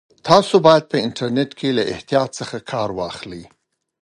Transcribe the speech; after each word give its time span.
تاسو 0.27 0.55
باید 0.65 0.83
په 0.91 0.97
انټرنیټ 1.05 1.51
کې 1.59 1.69
له 1.77 1.83
احتیاط 1.93 2.29
څخه 2.39 2.57
کار 2.71 2.89
واخلئ. 2.99 3.43